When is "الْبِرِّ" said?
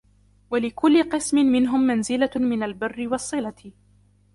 2.63-3.07